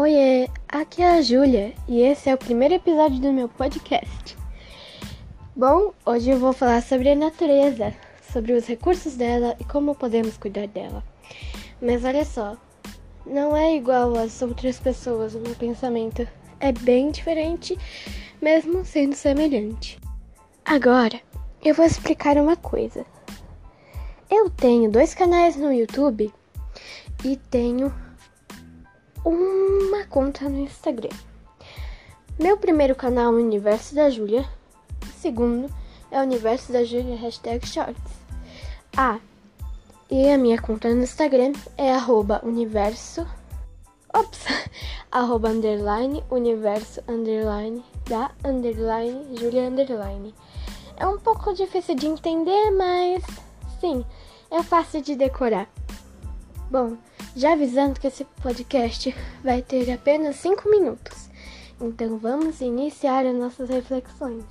[0.00, 4.38] Oiê, aqui é a Júlia e esse é o primeiro episódio do meu podcast.
[5.56, 7.92] Bom, hoje eu vou falar sobre a natureza,
[8.32, 11.02] sobre os recursos dela e como podemos cuidar dela.
[11.82, 12.56] Mas olha só,
[13.26, 16.28] não é igual às outras pessoas o meu pensamento,
[16.60, 17.76] é bem diferente,
[18.40, 19.98] mesmo sendo semelhante.
[20.64, 21.20] Agora,
[21.60, 23.04] eu vou explicar uma coisa.
[24.30, 26.32] Eu tenho dois canais no YouTube
[27.24, 27.92] e tenho
[29.24, 31.10] uma conta no Instagram.
[32.38, 34.48] Meu primeiro canal é o Universo da Júlia.
[35.16, 35.68] Segundo
[36.10, 38.00] é o Universo da Júlia hashtag Shorts.
[38.96, 39.18] Ah,
[40.10, 43.26] e a minha conta no Instagram é arroba universo.
[44.14, 44.38] Ops!
[45.12, 50.34] arroba underline universo underline da underline Julia underline.
[50.96, 53.22] É um pouco difícil de entender, mas
[53.80, 54.04] sim,
[54.50, 55.68] é fácil de decorar.
[56.70, 56.96] Bom,
[57.34, 61.28] já avisando que esse podcast vai ter apenas 5 minutos.
[61.80, 64.44] Então vamos iniciar as nossas reflexões.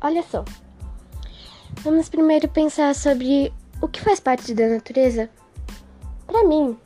[0.00, 0.44] Olha só.
[1.82, 5.28] Vamos primeiro pensar sobre o que faz parte da natureza.
[6.26, 6.76] Para mim,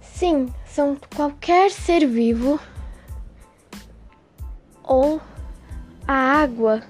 [0.00, 2.58] sim, são qualquer ser vivo
[4.82, 5.20] ou
[6.06, 6.82] a água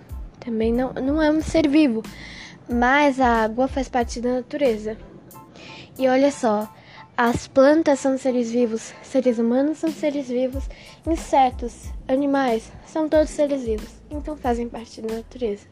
[0.45, 2.03] também não, não é um ser vivo,
[2.69, 4.97] mas a água faz parte da natureza.
[5.99, 6.69] E olha só,
[7.17, 10.69] as plantas são seres vivos, seres humanos são seres vivos,
[11.07, 15.67] insetos, animais, são todos seres vivos, então fazem parte da natureza.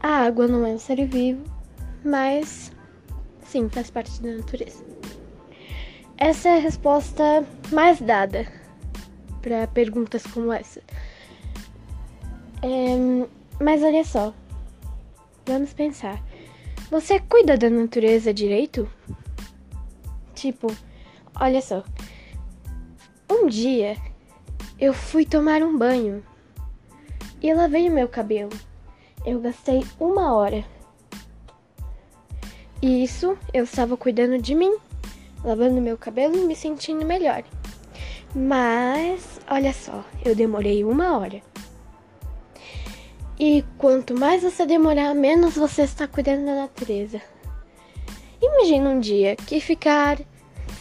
[0.00, 1.42] A água não é um ser vivo,
[2.04, 2.70] mas
[3.42, 4.84] sim, faz parte da natureza.
[6.16, 8.46] Essa é a resposta mais dada
[9.42, 10.80] para perguntas como essa.
[12.62, 13.26] É,
[13.60, 14.32] mas olha só,
[15.44, 16.22] vamos pensar.
[16.90, 18.88] Você cuida da natureza direito?
[20.34, 20.68] Tipo,
[21.34, 21.82] olha só.
[23.28, 23.96] Um dia
[24.78, 26.22] eu fui tomar um banho
[27.42, 28.52] e lavei o meu cabelo.
[29.24, 30.64] Eu gastei uma hora.
[32.80, 34.76] E isso eu estava cuidando de mim,
[35.42, 37.42] lavando meu cabelo e me sentindo melhor.
[38.32, 41.42] Mas, olha só, eu demorei uma hora.
[43.38, 47.20] E quanto mais você demorar, menos você está cuidando da natureza.
[48.40, 50.18] Imagina um dia que ficar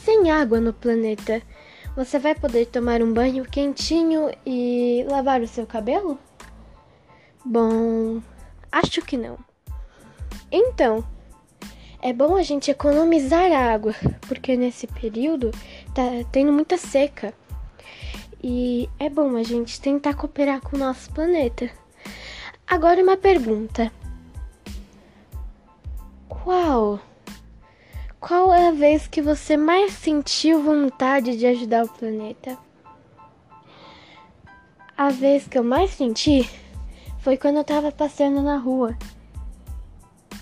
[0.03, 1.41] sem água no planeta.
[1.95, 6.17] Você vai poder tomar um banho quentinho e lavar o seu cabelo?
[7.43, 8.21] Bom,
[8.71, 9.37] acho que não.
[10.51, 11.03] Então,
[12.01, 13.93] é bom a gente economizar água,
[14.27, 15.51] porque nesse período
[15.93, 17.33] tá tendo muita seca.
[18.43, 21.69] E é bom a gente tentar cooperar com o nosso planeta.
[22.67, 23.91] Agora uma pergunta.
[26.27, 26.99] Qual?
[28.19, 32.57] Qual é a vez que você mais sentiu vontade de ajudar o planeta?
[34.97, 36.49] A vez que eu mais senti
[37.19, 38.97] foi quando eu tava passando na rua,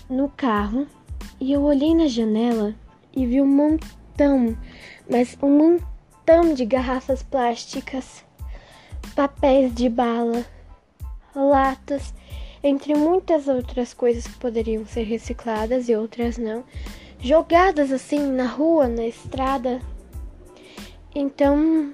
[0.08, 0.86] no carro,
[1.38, 2.74] e eu olhei na janela
[3.14, 4.56] e vi um montão,
[5.10, 8.24] mas um montão de garrafas plásticas,
[9.14, 10.53] papéis de bala
[11.34, 12.14] latas,
[12.62, 16.64] entre muitas outras coisas que poderiam ser recicladas e outras não,
[17.20, 19.80] jogadas assim na rua, na estrada.
[21.14, 21.92] Então,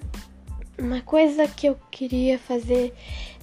[0.78, 2.94] uma coisa que eu queria fazer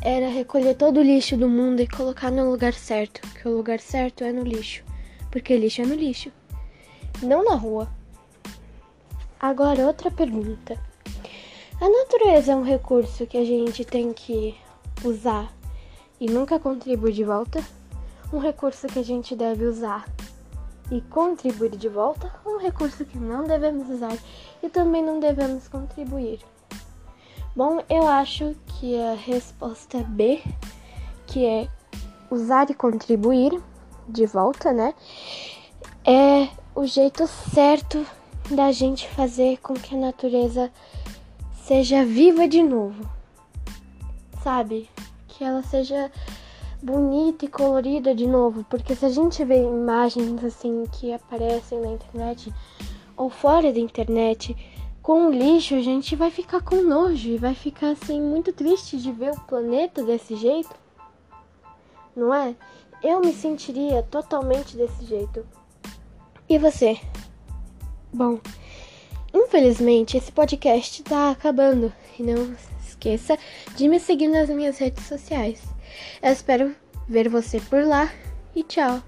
[0.02, 3.80] era recolher todo o lixo do mundo e colocar no lugar certo, que o lugar
[3.80, 4.84] certo é no lixo,
[5.32, 6.32] porque lixo é no lixo,
[7.22, 7.90] não na rua.
[9.40, 10.80] Agora outra pergunta.
[11.80, 14.56] A natureza é um recurso que a gente tem que
[15.04, 15.57] usar
[16.20, 17.64] e nunca contribui de volta,
[18.32, 20.06] um recurso que a gente deve usar
[20.92, 24.18] e contribuir de volta, um recurso que não devemos usar
[24.64, 26.40] e também não devemos contribuir.
[27.56, 30.42] Bom, eu acho que a resposta B,
[31.26, 31.68] que é
[32.30, 33.60] usar e contribuir
[34.08, 34.94] de volta, né?
[36.06, 38.06] É o jeito certo
[38.50, 40.72] da gente fazer com que a natureza
[41.64, 43.10] seja viva de novo.
[44.44, 44.90] Sabe?
[45.38, 46.12] Que ela seja
[46.82, 51.90] bonita e colorida de novo, porque se a gente vê imagens assim que aparecem na
[51.90, 52.52] internet
[53.16, 54.56] ou fora da internet
[55.02, 59.12] com lixo, a gente vai ficar com nojo e vai ficar assim muito triste de
[59.12, 60.76] ver o planeta desse jeito.
[62.16, 62.56] Não é?
[63.04, 65.46] Eu me sentiria totalmente desse jeito.
[66.50, 67.00] E você?
[68.12, 68.40] Bom,
[69.32, 72.56] infelizmente esse podcast tá acabando e não
[72.98, 73.38] esqueça
[73.76, 75.62] de me seguir nas minhas redes sociais.
[76.22, 76.76] Eu espero
[77.08, 78.12] ver você por lá
[78.56, 79.02] e tchau!